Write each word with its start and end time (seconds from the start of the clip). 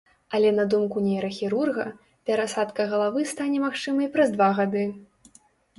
Але 0.35 0.51
на 0.59 0.63
думку 0.73 1.03
нейрахірурга, 1.07 1.85
перасадка 2.31 2.81
галавы 2.95 3.21
стане 3.35 3.57
магчымай 3.67 4.07
праз 4.19 4.27
два 4.39 4.49
гады. 4.61 4.85